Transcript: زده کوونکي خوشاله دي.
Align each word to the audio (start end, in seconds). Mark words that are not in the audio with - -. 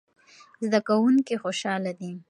زده 0.65 0.79
کوونکي 0.87 1.35
خوشاله 1.43 1.91
دي. 1.99 2.11